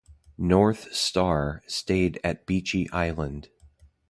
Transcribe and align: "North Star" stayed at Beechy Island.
"North 0.39 0.91
Star" 0.95 1.61
stayed 1.67 2.19
at 2.23 2.47
Beechy 2.47 2.89
Island. 2.89 3.49